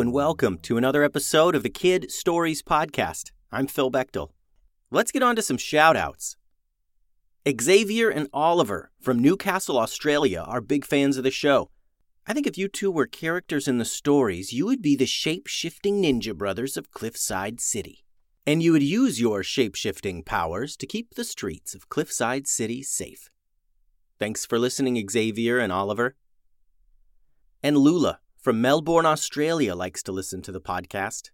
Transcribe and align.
And 0.00 0.12
welcome 0.12 0.58
to 0.58 0.76
another 0.76 1.02
episode 1.02 1.56
of 1.56 1.64
the 1.64 1.68
Kid 1.68 2.12
Stories 2.12 2.62
Podcast. 2.62 3.32
I'm 3.50 3.66
Phil 3.66 3.90
Bechtel. 3.90 4.30
Let's 4.92 5.10
get 5.10 5.24
on 5.24 5.34
to 5.34 5.42
some 5.42 5.58
shout 5.58 5.96
outs. 5.96 6.36
Xavier 7.60 8.08
and 8.08 8.28
Oliver 8.32 8.92
from 9.00 9.18
Newcastle, 9.18 9.76
Australia 9.76 10.44
are 10.46 10.60
big 10.60 10.84
fans 10.84 11.16
of 11.16 11.24
the 11.24 11.32
show. 11.32 11.70
I 12.28 12.32
think 12.32 12.46
if 12.46 12.56
you 12.56 12.68
two 12.68 12.92
were 12.92 13.08
characters 13.08 13.66
in 13.66 13.78
the 13.78 13.84
stories, 13.84 14.52
you 14.52 14.66
would 14.66 14.82
be 14.82 14.94
the 14.94 15.04
shape 15.04 15.48
shifting 15.48 16.00
ninja 16.00 16.32
brothers 16.32 16.76
of 16.76 16.92
Cliffside 16.92 17.60
City. 17.60 18.04
And 18.46 18.62
you 18.62 18.70
would 18.70 18.84
use 18.84 19.20
your 19.20 19.42
shape 19.42 19.74
shifting 19.74 20.22
powers 20.22 20.76
to 20.76 20.86
keep 20.86 21.16
the 21.16 21.24
streets 21.24 21.74
of 21.74 21.88
Cliffside 21.88 22.46
City 22.46 22.84
safe. 22.84 23.30
Thanks 24.20 24.46
for 24.46 24.60
listening, 24.60 25.04
Xavier 25.08 25.58
and 25.58 25.72
Oliver. 25.72 26.14
And 27.64 27.76
Lula 27.76 28.20
from 28.48 28.62
Melbourne, 28.62 29.04
Australia 29.04 29.74
likes 29.74 30.02
to 30.02 30.10
listen 30.10 30.40
to 30.40 30.50
the 30.50 30.58
podcast. 30.58 31.28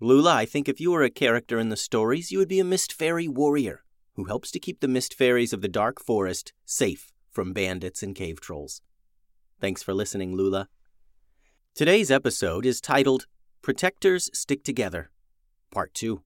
Lula, 0.00 0.34
I 0.34 0.44
think 0.44 0.68
if 0.68 0.80
you 0.80 0.90
were 0.90 1.04
a 1.04 1.08
character 1.08 1.60
in 1.60 1.68
the 1.68 1.76
stories, 1.76 2.32
you 2.32 2.38
would 2.40 2.48
be 2.48 2.58
a 2.58 2.64
Mist 2.64 2.92
Fairy 2.92 3.28
warrior 3.28 3.84
who 4.14 4.24
helps 4.24 4.50
to 4.50 4.58
keep 4.58 4.80
the 4.80 4.88
Mist 4.88 5.14
Fairies 5.14 5.52
of 5.52 5.60
the 5.60 5.68
Dark 5.68 6.00
Forest 6.00 6.52
safe 6.64 7.12
from 7.30 7.52
bandits 7.52 8.02
and 8.02 8.12
cave 8.12 8.40
trolls. 8.40 8.82
Thanks 9.60 9.84
for 9.84 9.94
listening, 9.94 10.34
Lula. 10.34 10.66
Today's 11.76 12.10
episode 12.10 12.66
is 12.66 12.80
titled 12.80 13.26
Protectors 13.62 14.28
Stick 14.32 14.64
Together, 14.64 15.12
Part 15.70 15.94
2. 15.94 16.24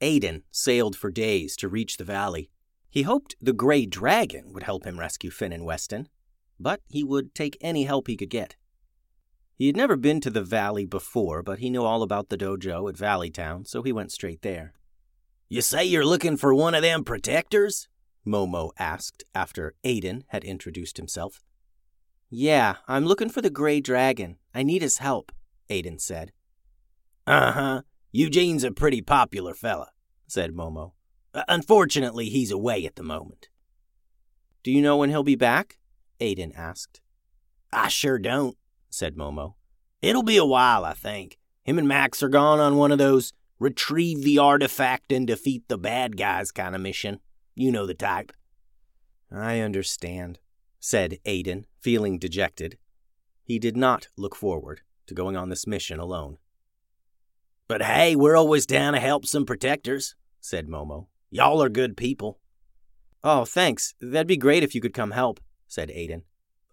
Aiden 0.00 0.42
sailed 0.52 0.94
for 0.94 1.10
days 1.10 1.56
to 1.56 1.68
reach 1.68 1.96
the 1.96 2.04
valley. 2.04 2.48
He 2.88 3.02
hoped 3.02 3.34
the 3.40 3.52
Grey 3.52 3.86
Dragon 3.86 4.52
would 4.52 4.62
help 4.62 4.86
him 4.86 5.00
rescue 5.00 5.32
Finn 5.32 5.52
and 5.52 5.64
Weston, 5.64 6.08
but 6.60 6.80
he 6.86 7.02
would 7.02 7.34
take 7.34 7.58
any 7.60 7.86
help 7.86 8.06
he 8.06 8.16
could 8.16 8.30
get. 8.30 8.54
He 9.56 9.68
had 9.68 9.76
never 9.76 9.96
been 9.96 10.20
to 10.20 10.30
the 10.30 10.42
valley 10.42 10.84
before, 10.84 11.42
but 11.42 11.60
he 11.60 11.70
knew 11.70 11.84
all 11.84 12.02
about 12.02 12.28
the 12.28 12.36
dojo 12.36 12.88
at 12.88 12.96
Valleytown, 12.96 13.66
so 13.66 13.82
he 13.82 13.92
went 13.92 14.10
straight 14.10 14.42
there. 14.42 14.72
You 15.48 15.60
say 15.60 15.84
you're 15.84 16.04
looking 16.04 16.36
for 16.36 16.52
one 16.52 16.74
of 16.74 16.82
them 16.82 17.04
protectors? 17.04 17.88
Momo 18.26 18.70
asked 18.78 19.22
after 19.34 19.74
Aiden 19.84 20.22
had 20.28 20.42
introduced 20.42 20.96
himself. 20.96 21.42
Yeah, 22.30 22.76
I'm 22.88 23.04
looking 23.04 23.28
for 23.28 23.42
the 23.42 23.50
Grey 23.50 23.80
Dragon. 23.80 24.38
I 24.54 24.64
need 24.64 24.82
his 24.82 24.98
help, 24.98 25.30
Aiden 25.70 26.00
said. 26.00 26.32
Uh 27.26 27.52
huh. 27.52 27.82
Eugene's 28.12 28.64
a 28.64 28.72
pretty 28.72 29.02
popular 29.02 29.54
fella, 29.54 29.90
said 30.26 30.52
Momo. 30.52 30.92
Uh, 31.32 31.44
unfortunately, 31.48 32.28
he's 32.28 32.50
away 32.50 32.86
at 32.86 32.96
the 32.96 33.02
moment. 33.02 33.48
Do 34.62 34.72
you 34.72 34.82
know 34.82 34.96
when 34.96 35.10
he'll 35.10 35.22
be 35.22 35.36
back? 35.36 35.78
Aiden 36.20 36.56
asked. 36.56 37.00
I 37.72 37.88
sure 37.88 38.18
don't, 38.18 38.56
said 38.94 39.16
Momo. 39.16 39.54
It'll 40.00 40.22
be 40.22 40.36
a 40.36 40.44
while, 40.44 40.84
I 40.84 40.94
think. 40.94 41.38
Him 41.64 41.78
and 41.78 41.88
Max 41.88 42.22
are 42.22 42.28
gone 42.28 42.60
on 42.60 42.76
one 42.76 42.92
of 42.92 42.98
those 42.98 43.32
retrieve 43.58 44.22
the 44.22 44.38
artifact 44.38 45.12
and 45.12 45.26
defeat 45.26 45.64
the 45.68 45.78
bad 45.78 46.16
guys 46.16 46.50
kind 46.50 46.74
of 46.74 46.80
mission. 46.80 47.20
You 47.54 47.72
know 47.72 47.86
the 47.86 47.94
type. 47.94 48.32
I 49.32 49.60
understand, 49.60 50.38
said 50.78 51.18
Aiden, 51.24 51.64
feeling 51.80 52.18
dejected. 52.18 52.78
He 53.42 53.58
did 53.58 53.76
not 53.76 54.08
look 54.16 54.36
forward 54.36 54.82
to 55.06 55.14
going 55.14 55.36
on 55.36 55.48
this 55.48 55.66
mission 55.66 55.98
alone. 55.98 56.38
But 57.66 57.82
hey, 57.82 58.14
we're 58.14 58.36
always 58.36 58.66
down 58.66 58.92
to 58.92 59.00
help 59.00 59.26
some 59.26 59.46
protectors, 59.46 60.14
said 60.40 60.68
Momo. 60.68 61.06
Y'all 61.30 61.62
are 61.62 61.68
good 61.68 61.96
people. 61.96 62.38
Oh, 63.22 63.44
thanks. 63.44 63.94
That'd 64.00 64.26
be 64.26 64.36
great 64.36 64.62
if 64.62 64.74
you 64.74 64.80
could 64.80 64.94
come 64.94 65.12
help, 65.12 65.40
said 65.66 65.88
Aiden. 65.88 66.22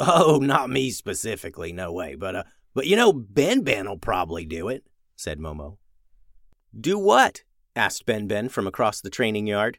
Oh, 0.04 0.40
not 0.42 0.72
me 0.72 0.90
specifically, 0.90 1.72
no 1.72 1.92
way, 1.92 2.16
but 2.16 2.36
uh 2.36 2.44
but 2.74 2.88
you 2.88 2.96
know 2.96 3.14
Ben 3.14 3.62
Ben'll 3.62 3.98
probably 3.98 4.46
do 4.46 4.68
it, 4.68 4.84
said 5.16 5.40
Momo. 5.40 5.78
Do 6.78 6.98
what? 6.98 7.44
asked 7.76 8.06
Ben 8.06 8.28
Ben 8.28 8.50
from 8.50 8.66
across 8.66 9.00
the 9.00 9.12
training 9.12 9.46
yard. 9.46 9.78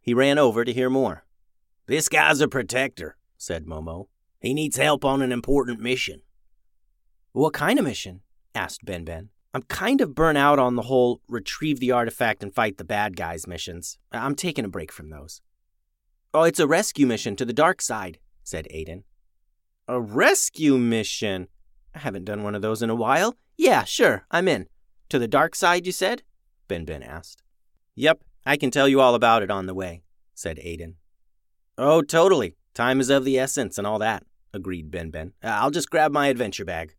He 0.00 0.14
ran 0.14 0.38
over 0.38 0.64
to 0.64 0.72
hear 0.72 0.88
more. 0.88 1.24
This 1.86 2.08
guy's 2.08 2.40
a 2.40 2.48
protector, 2.48 3.16
said 3.36 3.66
Momo. 3.66 4.06
He 4.38 4.54
needs 4.54 4.76
help 4.76 5.04
on 5.04 5.20
an 5.20 5.32
important 5.32 5.80
mission. 5.80 6.22
What 7.32 7.52
kind 7.52 7.78
of 7.78 7.84
mission? 7.84 8.20
asked 8.54 8.84
Ben 8.84 9.04
Ben. 9.04 9.30
I'm 9.52 9.62
kind 9.62 10.00
of 10.00 10.14
burnt 10.14 10.38
out 10.38 10.58
on 10.58 10.76
the 10.76 10.82
whole 10.82 11.22
retrieve 11.28 11.80
the 11.80 11.90
artifact 11.90 12.42
and 12.42 12.54
fight 12.54 12.76
the 12.76 12.84
bad 12.84 13.16
guys 13.16 13.46
missions. 13.46 13.98
I'm 14.12 14.34
taking 14.34 14.64
a 14.64 14.68
break 14.68 14.92
from 14.92 15.10
those. 15.10 15.40
Oh, 16.32 16.42
it's 16.42 16.60
a 16.60 16.66
rescue 16.66 17.06
mission 17.06 17.34
to 17.36 17.44
the 17.44 17.52
dark 17.52 17.80
side, 17.80 18.18
said 18.44 18.68
Aiden. 18.72 19.02
A 19.88 20.00
rescue 20.00 20.78
mission? 20.78 21.46
I 21.94 22.00
haven't 22.00 22.24
done 22.24 22.42
one 22.42 22.56
of 22.56 22.62
those 22.62 22.82
in 22.82 22.90
a 22.90 22.94
while. 22.94 23.36
Yeah, 23.56 23.84
sure, 23.84 24.26
I'm 24.32 24.48
in. 24.48 24.66
To 25.10 25.18
the 25.18 25.28
dark 25.28 25.54
side, 25.54 25.86
you 25.86 25.92
said? 25.92 26.22
Ben 26.66 26.84
Ben 26.84 27.04
asked. 27.04 27.42
Yep, 27.94 28.24
I 28.44 28.56
can 28.56 28.72
tell 28.72 28.88
you 28.88 29.00
all 29.00 29.14
about 29.14 29.42
it 29.42 29.50
on 29.50 29.66
the 29.66 29.74
way, 29.74 30.02
said 30.34 30.56
Aiden. 30.58 30.94
Oh, 31.78 32.02
totally. 32.02 32.56
Time 32.74 32.98
is 32.98 33.10
of 33.10 33.24
the 33.24 33.38
essence 33.38 33.78
and 33.78 33.86
all 33.86 34.00
that, 34.00 34.24
agreed 34.52 34.90
Ben 34.90 35.10
Ben. 35.10 35.32
I'll 35.42 35.70
just 35.70 35.90
grab 35.90 36.10
my 36.10 36.26
adventure 36.26 36.64
bag. 36.64 36.96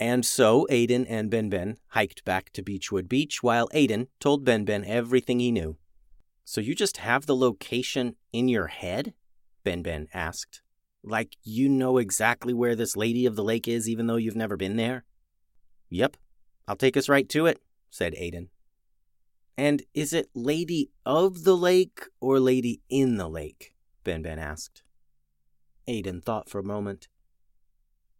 And 0.00 0.26
so 0.26 0.66
Aiden 0.68 1.06
and 1.08 1.30
Ben 1.30 1.48
Ben 1.48 1.78
hiked 1.90 2.24
back 2.24 2.52
to 2.54 2.62
Beechwood 2.62 3.08
Beach 3.08 3.42
while 3.42 3.68
Aiden 3.68 4.08
told 4.18 4.44
Ben 4.44 4.64
Ben 4.64 4.84
everything 4.84 5.38
he 5.38 5.52
knew. 5.52 5.76
So 6.44 6.60
you 6.60 6.74
just 6.74 6.98
have 6.98 7.26
the 7.26 7.36
location 7.36 8.16
in 8.32 8.48
your 8.48 8.66
head? 8.66 9.14
Ben 9.64 9.82
Ben 9.82 10.08
asked. 10.12 10.60
Like 11.06 11.36
you 11.44 11.68
know 11.68 11.98
exactly 11.98 12.52
where 12.52 12.74
this 12.74 12.96
lady 12.96 13.26
of 13.26 13.36
the 13.36 13.44
lake 13.44 13.68
is 13.68 13.88
even 13.88 14.08
though 14.08 14.16
you've 14.16 14.34
never 14.34 14.56
been 14.56 14.76
there? 14.76 15.04
Yep, 15.88 16.16
I'll 16.66 16.74
take 16.74 16.96
us 16.96 17.08
right 17.08 17.28
to 17.28 17.46
it, 17.46 17.60
said 17.90 18.12
Aiden. 18.14 18.48
And 19.56 19.84
is 19.94 20.12
it 20.12 20.28
Lady 20.34 20.90
of 21.06 21.44
the 21.44 21.56
Lake 21.56 22.08
or 22.20 22.40
Lady 22.40 22.82
in 22.90 23.18
the 23.18 23.28
Lake? 23.28 23.72
Ben 24.02 24.20
Ben 24.20 24.40
asked. 24.40 24.82
Aiden 25.88 26.22
thought 26.22 26.50
for 26.50 26.58
a 26.58 26.64
moment. 26.64 27.06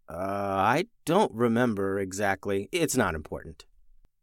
Uh, 0.09 0.15
I 0.15 0.85
don't 1.05 1.33
remember 1.35 1.99
exactly. 1.99 2.69
It's 2.71 2.97
not 2.97 3.17
important. 3.17 3.67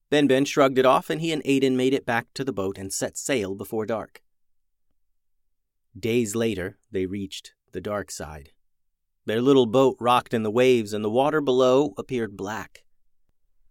Ben 0.09 0.28
Ben 0.28 0.45
shrugged 0.45 0.78
it 0.78 0.85
off, 0.85 1.09
and 1.09 1.19
he 1.19 1.34
and 1.34 1.44
Aiden 1.44 1.75
made 1.75 1.94
it 1.94 2.06
back 2.06 2.28
to 2.35 2.45
the 2.45 2.53
boat 2.53 2.78
and 2.78 2.94
set 2.94 3.18
sail 3.18 3.56
before 3.56 3.85
dark. 3.85 4.22
Days 6.00 6.34
later, 6.34 6.78
they 6.90 7.06
reached 7.06 7.53
the 7.74 7.81
dark 7.81 8.09
side. 8.09 8.53
Their 9.26 9.42
little 9.42 9.66
boat 9.66 9.96
rocked 10.00 10.34
in 10.34 10.44
the 10.44 10.52
waves, 10.52 10.94
and 10.94 11.04
the 11.04 11.10
water 11.10 11.40
below 11.40 11.94
appeared 11.98 12.36
black. 12.36 12.84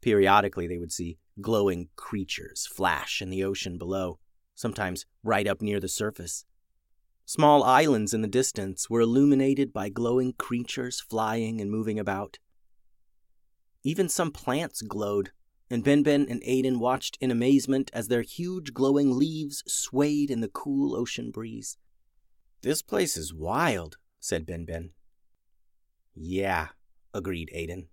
Periodically, 0.01 0.67
they 0.67 0.79
would 0.79 0.93
see 0.93 1.19
glowing 1.41 1.89
creatures 1.97 2.67
flash 2.67 3.21
in 3.21 3.31
the 3.31 3.45
ocean 3.45 3.79
below, 3.79 4.19
sometimes 4.55 5.07
right 5.23 5.47
up 5.47 5.61
near 5.61 5.81
the 5.81 5.89
surface. 5.89 6.45
Small 7.25 7.63
islands 7.63 8.13
in 8.13 8.23
the 8.23 8.29
distance 8.29 8.91
were 8.91 9.01
illuminated 9.01 9.73
by 9.73 9.89
glowing 9.89 10.33
creatures 10.33 11.01
flying 11.01 11.61
and 11.61 11.71
moving 11.71 11.99
about. 11.99 12.39
Even 13.85 14.09
some 14.09 14.31
plants 14.31 14.83
glowed, 14.83 15.31
and 15.71 15.85
Ben 15.85 16.03
Ben 16.03 16.27
and 16.29 16.43
Aiden 16.43 16.79
watched 16.79 17.17
in 17.21 17.31
amazement 17.31 17.91
as 17.95 18.09
their 18.09 18.23
huge 18.23 18.75
glowing 18.75 19.19
leaves 19.19 19.63
swayed 19.67 20.31
in 20.31 20.41
the 20.41 20.49
cool 20.49 20.95
ocean 20.97 21.31
breeze. 21.31 21.79
This 22.63 22.83
place 22.83 23.17
is 23.17 23.35
wild, 23.35 23.97
said 24.21 24.47
Ben 24.47 24.65
Ben. 24.65 24.91
Yeah, 26.15 26.69
agreed 27.15 27.51
Aiden. 27.55 27.87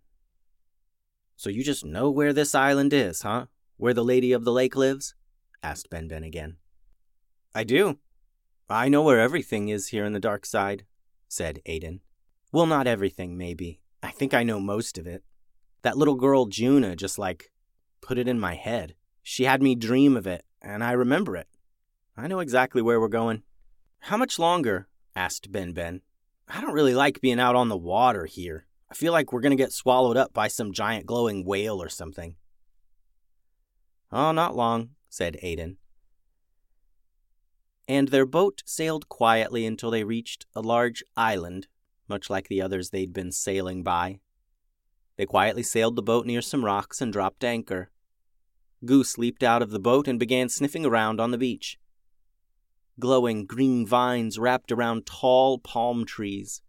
So 1.36 1.50
you 1.50 1.64
just 1.64 1.86
know 1.86 2.10
where 2.10 2.34
this 2.34 2.54
island 2.54 2.94
is, 2.94 3.22
huh? 3.22 3.46
Where 3.78 3.94
the 3.94 4.04
Lady 4.04 4.34
of 4.34 4.44
the 4.44 4.52
Lake 4.52 4.76
lives? 4.76 5.16
asked 5.64 5.90
Ben 5.90 6.08
Ben 6.08 6.24
again. 6.24 6.58
I 7.56 7.64
do. 7.64 8.00
I 8.70 8.90
know 8.90 9.02
where 9.02 9.20
everything 9.20 9.70
is 9.70 9.88
here 9.88 10.06
in 10.06 10.14
the 10.14 10.20
dark 10.20 10.46
side, 10.46 10.86
said 11.28 11.62
Aiden. 11.66 12.02
Well, 12.52 12.66
not 12.66 12.88
everything, 12.88 13.38
maybe. 13.38 13.82
I 14.04 14.12
think 14.12 14.34
I 14.34 14.44
know 14.44 14.60
most 14.60 14.98
of 14.98 15.08
it. 15.08 15.24
That 15.82 15.98
little 15.98 16.16
girl, 16.16 16.46
Juna, 16.46 16.96
just 16.96 17.18
like 17.18 17.52
put 18.02 18.18
it 18.18 18.28
in 18.28 18.40
my 18.40 18.56
head. 18.56 18.96
She 19.24 19.46
had 19.46 19.62
me 19.62 19.76
dream 19.76 20.18
of 20.18 20.28
it, 20.28 20.44
and 20.62 20.84
I 20.84 20.92
remember 20.92 21.36
it. 21.36 21.48
I 22.18 22.28
know 22.28 22.40
exactly 22.40 22.82
where 22.82 23.00
we're 23.00 23.08
going. 23.08 23.44
How 24.00 24.18
much 24.18 24.40
longer? 24.40 24.88
asked 25.16 25.52
Ben 25.52 25.74
Ben. 25.74 26.02
I 26.50 26.62
don't 26.62 26.74
really 26.74 26.96
like 26.96 27.22
being 27.22 27.40
out 27.40 27.56
on 27.56 27.70
the 27.70 27.78
water 27.78 28.26
here. 28.26 28.66
I 28.90 28.96
feel 28.96 29.14
like 29.14 29.32
we're 29.32 29.42
going 29.42 29.56
to 29.56 29.64
get 29.64 29.72
swallowed 29.72 30.18
up 30.18 30.34
by 30.34 30.48
some 30.48 30.74
giant 30.74 31.06
glowing 31.06 31.46
whale 31.46 31.82
or 31.82 31.90
something. 31.90 32.36
Oh, 34.12 34.32
not 34.32 34.56
long, 34.56 34.90
said 35.10 35.38
Aiden. 35.44 35.76
And 37.88 38.08
their 38.08 38.26
boat 38.26 38.64
sailed 38.66 39.10
quietly 39.10 39.66
until 39.66 39.92
they 39.92 40.04
reached 40.04 40.48
a 40.56 40.62
large 40.62 41.04
island, 41.16 41.68
much 42.08 42.30
like 42.30 42.48
the 42.48 42.62
others 42.62 42.90
they'd 42.90 43.14
been 43.14 43.32
sailing 43.32 43.84
by. 43.84 44.20
They 45.18 45.28
quietly 45.28 45.64
sailed 45.64 45.96
the 45.96 46.02
boat 46.02 46.26
near 46.26 46.42
some 46.42 46.66
rocks 46.66 47.02
and 47.02 47.14
dropped 47.14 47.44
anchor. 47.44 47.92
Goose 48.86 49.18
leaped 49.18 49.44
out 49.44 49.62
of 49.62 49.70
the 49.70 49.80
boat 49.80 50.08
and 50.08 50.20
began 50.20 50.50
sniffing 50.50 50.86
around 50.86 51.20
on 51.20 51.32
the 51.32 51.38
beach. 51.38 51.78
Glowing 53.00 53.46
green 53.46 53.86
vines 53.86 54.38
wrapped 54.38 54.72
around 54.72 55.06
tall 55.06 55.58
palm 55.58 56.06
trees 56.06 56.62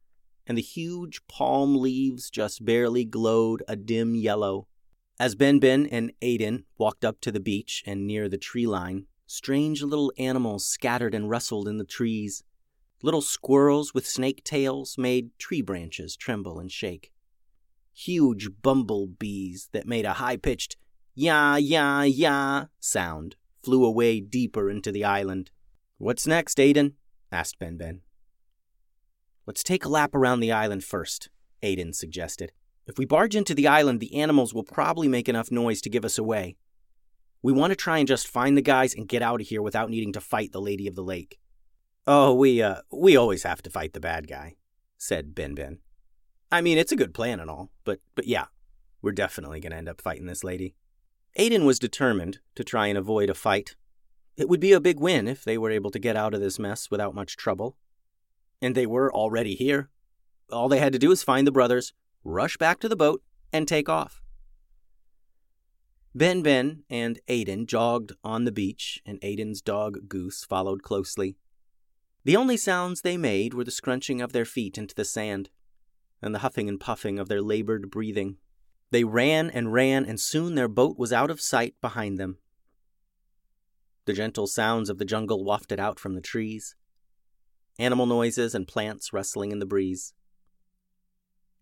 and 0.47 0.59
the 0.59 0.63
huge 0.63 1.21
palm 1.29 1.77
leaves 1.77 2.29
just 2.29 2.65
barely 2.65 3.05
glowed 3.05 3.63
a 3.69 3.77
dim 3.77 4.15
yellow 4.15 4.67
As 5.19 5.35
Ben 5.35 5.59
Ben 5.59 5.87
and 5.87 6.13
Aiden 6.23 6.65
walked 6.79 7.05
up 7.05 7.21
to 7.21 7.31
the 7.31 7.41
beach 7.41 7.83
and 7.87 8.07
near 8.07 8.29
the 8.29 8.39
tree 8.39 8.67
line, 8.67 9.07
strange 9.27 9.83
little 9.83 10.13
animals 10.19 10.67
scattered 10.67 11.15
and 11.15 11.29
rustled 11.31 11.69
in 11.69 11.77
the 11.79 11.85
trees. 11.85 12.43
Little 13.03 13.21
squirrels 13.21 13.95
with 13.95 14.07
snake 14.07 14.43
tails 14.43 14.97
made 14.99 15.39
tree 15.39 15.63
branches 15.63 16.17
tremble 16.17 16.59
and 16.59 16.73
shake. 16.73 17.13
Huge 17.93 18.49
bumblebees 18.63 19.69
that 19.73 19.87
made 19.87 20.05
a 20.05 20.15
high 20.15 20.37
pitched 20.37 20.77
ya 21.15 21.57
ya 21.57 22.03
ya 22.03 22.67
sound 22.81 23.37
flew 23.63 23.85
away 23.85 24.21
deeper 24.21 24.71
into 24.71 24.91
the 24.91 25.05
island. 25.05 25.51
What's 26.01 26.27
next, 26.27 26.57
Aiden? 26.57 26.95
asked 27.31 27.59
Ben 27.59 27.77
Ben. 27.77 28.01
Let's 29.47 29.63
take 29.63 29.85
a 29.85 29.89
lap 29.91 30.15
around 30.15 30.41
the 30.41 30.51
island 30.51 30.83
first, 30.83 31.29
Aiden 31.63 31.95
suggested. 31.95 32.53
If 32.87 32.97
we 32.97 33.05
barge 33.05 33.37
into 33.37 33.55
the 33.55 33.69
island, 33.69 34.01
the 34.01 34.15
animals 34.15 34.55
will 34.55 34.63
probably 34.63 35.09
make 35.09 35.29
enough 35.29 35.51
noise 35.51 35.83
to 35.83 35.91
give 35.91 36.07
us 36.07 36.17
away. 36.17 36.57
We 37.43 37.53
want 37.53 37.73
to 37.73 37.77
try 37.77 37.99
and 37.99 38.09
just 38.09 38.27
find 38.27 38.57
the 38.57 38.63
guys 38.63 38.95
and 38.95 39.11
get 39.11 39.21
out 39.21 39.43
of 39.43 39.49
here 39.49 39.61
without 39.61 39.91
needing 39.91 40.15
to 40.15 40.23
fight 40.23 40.53
the 40.53 40.61
Lady 40.63 40.87
of 40.87 40.95
the 40.95 41.05
Lake. 41.05 41.39
Oh, 42.07 42.33
we, 42.33 42.63
uh, 42.63 42.77
we 42.91 43.15
always 43.15 43.43
have 43.43 43.61
to 43.61 43.71
fight 43.71 43.93
the 43.93 44.01
bad 44.01 44.27
guy, 44.27 44.57
said 44.97 45.35
Ben 45.35 45.55
Ben. 45.55 45.81
I 46.51 46.63
mean, 46.63 46.79
it's 46.79 46.93
a 46.93 46.97
good 46.97 47.13
plan 47.13 47.41
and 47.41 47.51
all, 47.51 47.73
but, 47.85 48.01
but 48.15 48.27
yeah, 48.27 48.47
we're 49.03 49.13
definitely 49.13 49.61
going 49.61 49.73
to 49.73 49.77
end 49.77 49.89
up 49.91 50.01
fighting 50.01 50.25
this 50.25 50.45
lady. 50.45 50.77
Aiden 51.39 51.67
was 51.67 51.79
determined 51.79 52.39
to 52.55 52.65
try 52.65 52.87
and 52.87 52.97
avoid 52.97 53.29
a 53.29 53.35
fight. 53.35 53.77
It 54.37 54.49
would 54.49 54.61
be 54.61 54.73
a 54.73 54.81
big 54.81 55.01
win 55.01 55.29
if 55.29 55.45
they 55.45 55.59
were 55.59 55.71
able 55.71 55.91
to 55.91 55.99
get 55.99 56.17
out 56.17 56.35
of 56.35 56.41
this 56.41 56.59
mess 56.59 56.91
without 56.91 57.15
much 57.15 57.37
trouble. 57.37 57.77
And 58.63 58.75
they 58.75 58.87
were 58.87 59.13
already 59.13 59.55
here. 59.55 59.91
All 60.51 60.69
they 60.69 60.79
had 60.79 60.93
to 60.93 60.99
do 60.99 61.09
was 61.09 61.23
find 61.23 61.47
the 61.47 61.53
brothers, 61.53 61.93
rush 62.25 62.57
back 62.57 62.81
to 62.81 62.89
the 62.89 62.97
boat, 62.97 63.23
and 63.53 63.67
take 63.67 63.89
off. 63.89 64.23
Ben 66.15 66.43
Ben 66.43 66.83
and 66.91 67.21
Aiden 67.29 67.67
jogged 67.67 68.13
on 68.25 68.45
the 68.45 68.53
beach, 68.53 69.01
and 69.07 69.21
Aiden's 69.21 69.63
dog 69.63 70.09
Goose 70.09 70.45
followed 70.45 70.83
closely. 70.83 71.37
The 72.25 72.37
only 72.37 72.57
sounds 72.57 73.01
they 73.01 73.17
made 73.17 73.55
were 73.55 73.65
the 73.65 73.71
scrunching 73.71 74.21
of 74.21 74.33
their 74.33 74.45
feet 74.45 74.77
into 74.77 74.95
the 74.95 75.05
sand, 75.05 75.51
and 76.21 76.35
the 76.35 76.41
huffing 76.41 76.69
and 76.69 76.81
puffing 76.81 77.19
of 77.19 77.29
their 77.29 77.41
labored 77.41 77.91
breathing. 77.91 78.39
They 78.91 79.05
ran 79.05 79.51
and 79.51 79.73
ran, 79.73 80.05
and 80.05 80.19
soon 80.21 80.57
their 80.57 80.69
boat 80.69 80.99
was 80.99 81.13
out 81.13 81.31
of 81.31 81.41
sight 81.41 81.75
behind 81.81 82.19
them. 82.19 82.39
The 84.07 84.13
gentle 84.13 84.47
sounds 84.47 84.91
of 84.91 84.99
the 84.99 85.05
jungle 85.05 85.45
wafted 85.45 85.79
out 85.79 86.01
from 86.01 86.15
the 86.15 86.21
trees, 86.21 86.75
animal 87.79 88.07
noises 88.07 88.55
and 88.55 88.67
plants 88.67 89.13
rustling 89.13 89.53
in 89.53 89.59
the 89.59 89.67
breeze. 89.67 90.15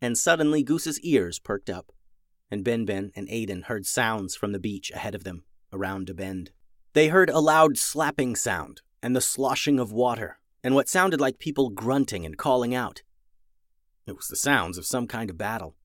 And 0.01 0.17
suddenly 0.17 0.63
Goose's 0.63 1.01
ears 1.01 1.39
perked 1.39 1.69
up 1.69 1.93
and 2.51 2.65
Ben 2.65 2.85
Ben 2.85 3.13
and 3.15 3.29
Aiden 3.29 3.65
heard 3.65 3.87
sounds 3.87 4.35
from 4.35 4.53
the 4.53 4.59
beach 4.59 4.91
ahead 4.91 5.15
of 5.15 5.25
them, 5.25 5.45
around 5.73 6.09
a 6.09 6.15
bend. 6.15 6.51
They 6.95 7.09
heard 7.09 7.31
a 7.31 7.41
loud 7.41 7.77
slapping 7.77 8.37
sound, 8.37 8.81
and 9.03 9.15
the 9.15 9.21
sloshing 9.21 9.79
of 9.79 9.93
water, 9.93 10.39
and 10.65 10.75
what 10.75 10.89
sounded 10.89 11.21
like 11.21 11.39
people 11.39 11.71
grunting 11.71 12.25
and 12.25 12.39
calling 12.39 12.75
out. 12.75 13.03
It 14.07 14.17
was 14.17 14.29
the 14.29 14.37
sounds 14.37 14.79
of 14.79 14.87
some 14.87 15.07
kind 15.07 15.29
of 15.31 15.39
battle. 15.39 15.77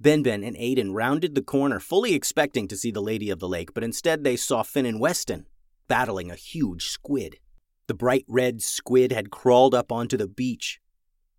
Ben 0.00 0.22
Ben 0.22 0.42
and 0.42 0.56
Aiden 0.56 0.94
rounded 0.94 1.34
the 1.34 1.42
corner, 1.42 1.78
fully 1.78 2.14
expecting 2.14 2.66
to 2.68 2.76
see 2.76 2.90
the 2.90 3.02
Lady 3.02 3.30
of 3.30 3.38
the 3.38 3.48
Lake, 3.48 3.74
but 3.74 3.84
instead 3.84 4.24
they 4.24 4.36
saw 4.36 4.62
Finn 4.62 4.86
and 4.86 4.98
Weston 4.98 5.46
battling 5.88 6.30
a 6.30 6.36
huge 6.36 6.86
squid. 6.86 7.38
The 7.86 7.94
bright 7.94 8.24
red 8.28 8.62
squid 8.62 9.12
had 9.12 9.30
crawled 9.30 9.74
up 9.74 9.92
onto 9.92 10.16
the 10.16 10.28
beach. 10.28 10.80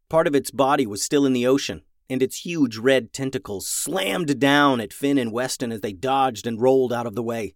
Part 0.09 0.27
of 0.27 0.35
its 0.35 0.51
body 0.51 0.85
was 0.85 1.03
still 1.03 1.25
in 1.25 1.33
the 1.33 1.47
ocean, 1.47 1.81
and 2.09 2.21
its 2.21 2.45
huge 2.45 2.77
red 2.77 3.13
tentacles 3.13 3.67
slammed 3.67 4.39
down 4.39 4.79
at 4.79 4.93
Finn 4.93 5.17
and 5.17 5.31
Weston 5.31 5.71
as 5.71 5.81
they 5.81 5.93
dodged 5.93 6.45
and 6.45 6.61
rolled 6.61 6.93
out 6.93 7.07
of 7.07 7.15
the 7.15 7.23
way. 7.23 7.55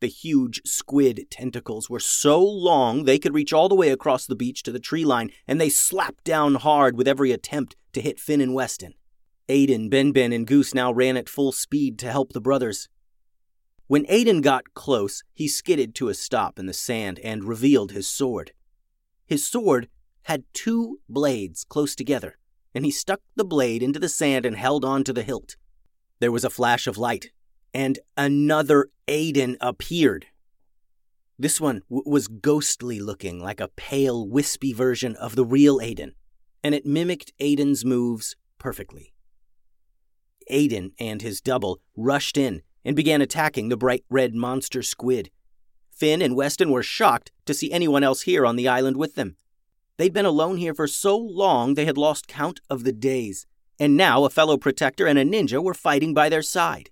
The 0.00 0.08
huge 0.08 0.60
squid 0.66 1.30
tentacles 1.30 1.88
were 1.88 2.00
so 2.00 2.42
long 2.44 3.04
they 3.04 3.18
could 3.18 3.32
reach 3.32 3.54
all 3.54 3.70
the 3.70 3.74
way 3.74 3.88
across 3.88 4.26
the 4.26 4.36
beach 4.36 4.62
to 4.64 4.72
the 4.72 4.78
tree 4.78 5.04
line, 5.04 5.30
and 5.48 5.58
they 5.58 5.70
slapped 5.70 6.24
down 6.24 6.56
hard 6.56 6.96
with 6.96 7.08
every 7.08 7.32
attempt 7.32 7.74
to 7.94 8.02
hit 8.02 8.20
Finn 8.20 8.42
and 8.42 8.54
Weston. 8.54 8.94
Aiden, 9.48 9.88
Ben 9.88 10.12
Ben, 10.12 10.32
and 10.32 10.46
Goose 10.46 10.74
now 10.74 10.92
ran 10.92 11.16
at 11.16 11.28
full 11.28 11.52
speed 11.52 11.98
to 12.00 12.10
help 12.10 12.32
the 12.32 12.40
brothers. 12.40 12.88
When 13.86 14.06
Aiden 14.06 14.40
got 14.40 14.72
close, 14.72 15.22
he 15.34 15.46
skidded 15.46 15.94
to 15.96 16.08
a 16.08 16.14
stop 16.14 16.58
in 16.58 16.66
the 16.66 16.72
sand 16.72 17.18
and 17.18 17.44
revealed 17.44 17.92
his 17.92 18.08
sword. 18.08 18.52
His 19.26 19.46
sword 19.46 19.88
had 20.22 20.44
two 20.54 21.00
blades 21.08 21.64
close 21.64 21.94
together, 21.94 22.38
and 22.74 22.86
he 22.86 22.90
stuck 22.90 23.20
the 23.36 23.44
blade 23.44 23.82
into 23.82 23.98
the 23.98 24.08
sand 24.08 24.46
and 24.46 24.56
held 24.56 24.84
on 24.86 25.04
to 25.04 25.12
the 25.12 25.22
hilt. 25.22 25.56
There 26.18 26.32
was 26.32 26.44
a 26.44 26.50
flash 26.50 26.86
of 26.86 26.96
light, 26.96 27.30
and 27.74 27.98
another 28.16 28.88
Aiden 29.06 29.56
appeared. 29.60 30.26
This 31.38 31.60
one 31.60 31.82
w- 31.90 32.08
was 32.08 32.26
ghostly 32.26 33.00
looking, 33.00 33.38
like 33.38 33.60
a 33.60 33.68
pale, 33.68 34.26
wispy 34.26 34.72
version 34.72 35.14
of 35.16 35.36
the 35.36 35.44
real 35.44 35.78
Aiden, 35.78 36.12
and 36.62 36.74
it 36.74 36.86
mimicked 36.86 37.36
Aiden's 37.38 37.84
moves 37.84 38.34
perfectly. 38.58 39.12
Aiden 40.50 40.92
and 40.98 41.20
his 41.20 41.42
double 41.42 41.80
rushed 41.96 42.38
in 42.38 42.62
and 42.84 42.94
began 42.94 43.22
attacking 43.22 43.68
the 43.68 43.76
bright 43.76 44.04
red 44.10 44.34
monster 44.34 44.82
squid. 44.82 45.30
Finn 45.90 46.20
and 46.20 46.36
Weston 46.36 46.70
were 46.70 46.82
shocked 46.82 47.30
to 47.46 47.54
see 47.54 47.70
anyone 47.70 48.02
else 48.02 48.22
here 48.22 48.44
on 48.44 48.56
the 48.56 48.68
island 48.68 48.96
with 48.96 49.14
them. 49.14 49.36
They'd 49.96 50.12
been 50.12 50.26
alone 50.26 50.56
here 50.56 50.74
for 50.74 50.88
so 50.88 51.16
long 51.16 51.74
they 51.74 51.84
had 51.84 51.96
lost 51.96 52.26
count 52.26 52.60
of 52.68 52.84
the 52.84 52.92
days, 52.92 53.46
and 53.78 53.96
now 53.96 54.24
a 54.24 54.30
fellow 54.30 54.56
protector 54.56 55.06
and 55.06 55.18
a 55.18 55.24
ninja 55.24 55.62
were 55.62 55.74
fighting 55.74 56.12
by 56.12 56.28
their 56.28 56.42
side. 56.42 56.90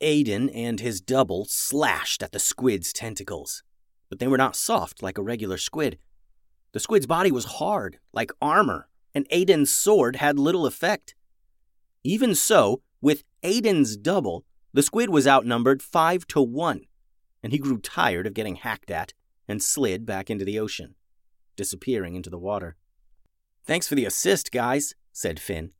Aiden 0.00 0.50
and 0.54 0.80
his 0.80 1.00
double 1.00 1.46
slashed 1.46 2.22
at 2.22 2.32
the 2.32 2.38
squid's 2.38 2.92
tentacles, 2.92 3.62
but 4.10 4.18
they 4.18 4.26
were 4.26 4.36
not 4.36 4.56
soft 4.56 5.02
like 5.02 5.16
a 5.16 5.22
regular 5.22 5.56
squid. 5.56 5.98
The 6.72 6.80
squid's 6.80 7.06
body 7.06 7.32
was 7.32 7.44
hard, 7.44 7.98
like 8.12 8.32
armor, 8.42 8.88
and 9.14 9.28
Aiden's 9.30 9.72
sword 9.72 10.16
had 10.16 10.38
little 10.38 10.66
effect. 10.66 11.14
Even 12.02 12.34
so, 12.34 12.82
with 13.00 13.24
Aiden's 13.42 13.96
double, 13.96 14.44
the 14.74 14.82
squid 14.82 15.08
was 15.08 15.26
outnumbered 15.26 15.82
five 15.82 16.26
to 16.26 16.42
one, 16.42 16.82
and 17.42 17.52
he 17.52 17.58
grew 17.58 17.78
tired 17.78 18.26
of 18.26 18.34
getting 18.34 18.56
hacked 18.56 18.90
at 18.90 19.14
and 19.48 19.62
slid 19.62 20.04
back 20.04 20.28
into 20.28 20.44
the 20.44 20.58
ocean 20.58 20.94
disappearing 21.56 22.14
into 22.14 22.30
the 22.30 22.38
water. 22.38 22.76
Thanks 23.64 23.88
for 23.88 23.94
the 23.94 24.04
assist, 24.04 24.52
guys, 24.52 24.94
said 25.12 25.40
Finn. 25.40 25.70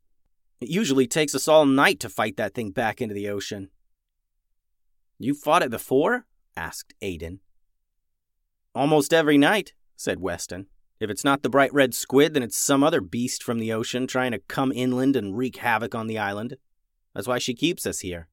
It 0.61 0.69
usually 0.69 1.07
takes 1.07 1.35
us 1.35 1.47
all 1.47 1.65
night 1.65 1.99
to 1.99 2.09
fight 2.09 2.37
that 2.37 2.53
thing 2.53 2.71
back 2.71 3.01
into 3.01 3.13
the 3.13 3.29
ocean. 3.29 3.69
You 5.19 5.33
fought 5.33 5.63
it 5.63 5.69
before? 5.71 6.25
asked 6.57 6.93
Aiden. 7.01 7.39
Almost 8.73 9.13
every 9.13 9.37
night, 9.37 9.73
said 9.95 10.19
Weston. 10.19 10.67
If 10.99 11.09
it's 11.09 11.25
not 11.25 11.43
the 11.43 11.49
bright 11.49 11.73
red 11.73 11.93
squid, 11.93 12.33
then 12.33 12.43
it's 12.43 12.57
some 12.57 12.83
other 12.83 13.01
beast 13.01 13.43
from 13.43 13.59
the 13.59 13.73
ocean 13.73 14.07
trying 14.07 14.31
to 14.31 14.39
come 14.39 14.71
inland 14.71 15.15
and 15.15 15.37
wreak 15.37 15.57
havoc 15.57 15.93
on 15.93 16.07
the 16.07 16.17
island. 16.17 16.55
That's 17.13 17.27
why 17.27 17.37
she 17.37 17.53
keeps 17.53 17.85
us 17.85 17.99
here. 17.99 18.29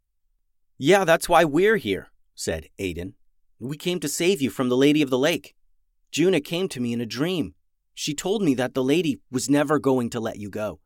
Yeah, 0.78 1.04
that's 1.04 1.28
why 1.28 1.44
we're 1.44 1.76
here, 1.76 2.08
said 2.34 2.68
Aiden. 2.78 3.14
We 3.58 3.76
came 3.76 4.00
to 4.00 4.08
save 4.08 4.42
you 4.42 4.50
from 4.50 4.68
the 4.68 4.76
Lady 4.76 5.02
of 5.02 5.10
the 5.10 5.18
Lake. 5.18 5.54
Juna 6.10 6.40
came 6.40 6.68
to 6.68 6.80
me 6.80 6.92
in 6.92 7.00
a 7.00 7.06
dream. 7.06 7.54
She 7.94 8.14
told 8.14 8.42
me 8.42 8.54
that 8.54 8.74
the 8.74 8.84
lady 8.84 9.20
was 9.30 9.50
never 9.50 9.78
going 9.78 10.10
to 10.10 10.20
let 10.20 10.38
you 10.38 10.50
go. 10.50 10.80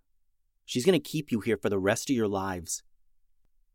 She's 0.65 0.85
going 0.85 0.99
to 1.01 1.11
keep 1.11 1.31
you 1.31 1.41
here 1.41 1.57
for 1.57 1.69
the 1.69 1.79
rest 1.79 2.11
of 2.11 2.17
your 2.17 2.29
lives. 2.29 2.83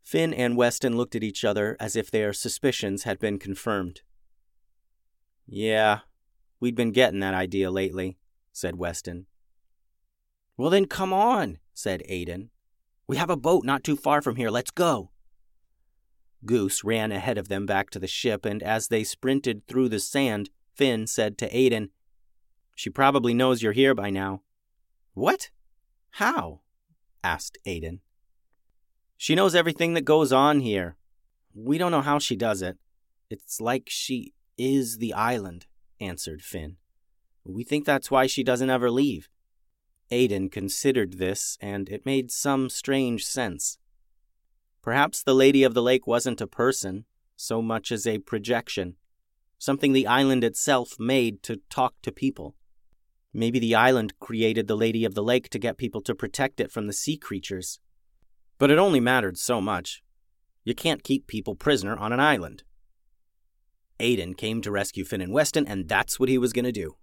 Finn 0.02 0.34
and 0.34 0.56
Weston 0.56 0.96
looked 0.96 1.14
at 1.14 1.22
each 1.22 1.44
other 1.44 1.76
as 1.78 1.94
if 1.94 2.10
their 2.10 2.32
suspicions 2.32 3.04
had 3.04 3.18
been 3.18 3.38
confirmed. 3.38 4.00
Yeah, 5.46 6.00
we'd 6.60 6.74
been 6.74 6.92
getting 6.92 7.20
that 7.20 7.34
idea 7.34 7.70
lately, 7.70 8.18
said 8.52 8.76
Weston. 8.76 9.26
Well, 10.56 10.70
then 10.70 10.86
come 10.86 11.12
on, 11.12 11.58
said 11.72 12.02
Aiden. 12.10 12.48
We 13.06 13.16
have 13.16 13.30
a 13.30 13.36
boat 13.36 13.64
not 13.64 13.84
too 13.84 13.96
far 13.96 14.20
from 14.22 14.36
here. 14.36 14.50
Let's 14.50 14.70
go. 14.70 15.10
Goose 16.44 16.82
ran 16.82 17.12
ahead 17.12 17.38
of 17.38 17.48
them 17.48 17.66
back 17.66 17.90
to 17.90 17.98
the 17.98 18.06
ship, 18.06 18.44
and 18.44 18.62
as 18.62 18.88
they 18.88 19.04
sprinted 19.04 19.66
through 19.66 19.88
the 19.88 20.00
sand, 20.00 20.50
Finn 20.74 21.06
said 21.06 21.38
to 21.38 21.50
Aiden, 21.50 21.90
She 22.74 22.90
probably 22.90 23.34
knows 23.34 23.62
you're 23.62 23.72
here 23.72 23.94
by 23.94 24.10
now. 24.10 24.42
What? 25.14 25.50
How? 26.12 26.60
asked 27.22 27.58
Aiden. 27.66 28.00
She 29.16 29.34
knows 29.34 29.54
everything 29.54 29.94
that 29.94 30.04
goes 30.04 30.32
on 30.32 30.60
here. 30.60 30.96
We 31.54 31.78
don't 31.78 31.92
know 31.92 32.00
how 32.00 32.18
she 32.18 32.34
does 32.34 32.62
it. 32.62 32.76
It's 33.30 33.60
like 33.60 33.84
she 33.88 34.32
is 34.58 34.98
the 34.98 35.12
island, 35.12 35.66
answered 36.00 36.42
Finn. 36.42 36.76
We 37.44 37.64
think 37.64 37.84
that's 37.84 38.10
why 38.10 38.26
she 38.26 38.42
doesn't 38.42 38.70
ever 38.70 38.90
leave. 38.90 39.28
Aiden 40.10 40.50
considered 40.50 41.14
this, 41.14 41.56
and 41.60 41.88
it 41.88 42.04
made 42.04 42.30
some 42.30 42.68
strange 42.68 43.24
sense. 43.24 43.78
Perhaps 44.82 45.22
the 45.22 45.34
Lady 45.34 45.62
of 45.62 45.74
the 45.74 45.82
Lake 45.82 46.06
wasn't 46.06 46.40
a 46.40 46.46
person, 46.46 47.04
so 47.36 47.62
much 47.62 47.92
as 47.92 48.06
a 48.06 48.18
projection 48.18 48.96
something 49.62 49.92
the 49.92 50.08
island 50.08 50.42
itself 50.42 50.98
made 50.98 51.40
to 51.44 51.60
talk 51.70 51.94
to 52.02 52.10
people. 52.10 52.56
Maybe 53.32 53.60
the 53.60 53.76
island 53.76 54.12
created 54.18 54.66
the 54.66 54.76
Lady 54.76 55.04
of 55.04 55.14
the 55.14 55.22
Lake 55.22 55.48
to 55.50 55.58
get 55.60 55.78
people 55.78 56.00
to 56.00 56.16
protect 56.16 56.58
it 56.58 56.72
from 56.72 56.88
the 56.88 56.92
sea 56.92 57.16
creatures. 57.16 57.78
But 58.58 58.72
it 58.72 58.78
only 58.80 58.98
mattered 58.98 59.38
so 59.38 59.60
much. 59.60 60.02
You 60.64 60.74
can't 60.74 61.04
keep 61.04 61.28
people 61.28 61.54
prisoner 61.54 61.96
on 61.96 62.12
an 62.12 62.18
island. 62.18 62.64
Aiden 64.00 64.36
came 64.36 64.62
to 64.62 64.72
rescue 64.72 65.04
Finn 65.04 65.20
and 65.20 65.32
Weston, 65.32 65.64
and 65.68 65.88
that's 65.88 66.18
what 66.18 66.28
he 66.28 66.38
was 66.38 66.52
going 66.52 66.64
to 66.64 66.72
do. 66.72 66.96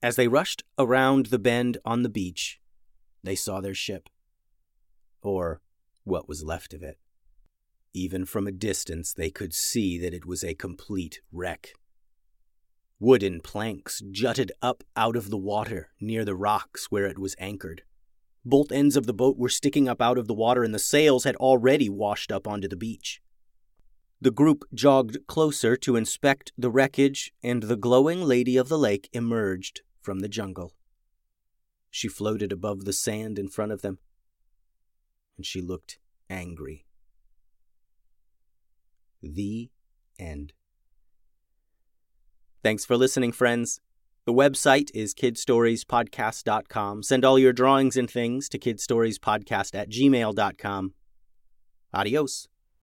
As 0.00 0.14
they 0.14 0.28
rushed 0.28 0.62
around 0.78 1.26
the 1.26 1.40
bend 1.40 1.78
on 1.84 2.02
the 2.02 2.08
beach, 2.08 2.60
they 3.24 3.34
saw 3.34 3.60
their 3.60 3.74
ship. 3.74 4.08
Or 5.22 5.60
what 6.04 6.28
was 6.28 6.44
left 6.44 6.74
of 6.74 6.82
it. 6.82 6.98
Even 7.94 8.24
from 8.24 8.46
a 8.46 8.52
distance, 8.52 9.12
they 9.12 9.30
could 9.30 9.54
see 9.54 9.98
that 9.98 10.14
it 10.14 10.24
was 10.24 10.42
a 10.42 10.54
complete 10.54 11.20
wreck. 11.30 11.74
Wooden 12.98 13.40
planks 13.40 14.02
jutted 14.10 14.52
up 14.62 14.84
out 14.96 15.16
of 15.16 15.28
the 15.28 15.36
water 15.36 15.90
near 16.00 16.24
the 16.24 16.36
rocks 16.36 16.86
where 16.90 17.06
it 17.06 17.18
was 17.18 17.34
anchored. 17.38 17.82
Both 18.44 18.72
ends 18.72 18.96
of 18.96 19.06
the 19.06 19.12
boat 19.12 19.36
were 19.36 19.48
sticking 19.48 19.88
up 19.88 20.00
out 20.00 20.18
of 20.18 20.26
the 20.26 20.34
water, 20.34 20.64
and 20.64 20.74
the 20.74 20.78
sails 20.78 21.24
had 21.24 21.36
already 21.36 21.88
washed 21.88 22.32
up 22.32 22.48
onto 22.48 22.68
the 22.68 22.76
beach. 22.76 23.20
The 24.20 24.30
group 24.30 24.64
jogged 24.72 25.18
closer 25.26 25.76
to 25.78 25.96
inspect 25.96 26.52
the 26.56 26.70
wreckage, 26.70 27.32
and 27.42 27.64
the 27.64 27.76
glowing 27.76 28.22
lady 28.22 28.56
of 28.56 28.68
the 28.68 28.78
lake 28.78 29.08
emerged 29.12 29.82
from 30.00 30.20
the 30.20 30.28
jungle. 30.28 30.72
She 31.90 32.08
floated 32.08 32.52
above 32.52 32.84
the 32.84 32.92
sand 32.92 33.38
in 33.38 33.48
front 33.48 33.72
of 33.72 33.82
them, 33.82 33.98
and 35.36 35.46
she 35.46 35.60
looked 35.60 35.98
angry. 36.28 36.86
The 39.22 39.70
end. 40.18 40.52
Thanks 42.62 42.84
for 42.84 42.96
listening, 42.96 43.32
friends. 43.32 43.80
The 44.24 44.32
website 44.32 44.90
is 44.94 45.14
kidstoriespodcast.com. 45.14 47.02
Send 47.02 47.24
all 47.24 47.38
your 47.38 47.52
drawings 47.52 47.96
and 47.96 48.08
things 48.08 48.48
to 48.50 48.58
kidstoriespodcast 48.58 49.74
at 49.74 49.90
gmail.com. 49.90 50.94
Adios. 51.92 52.48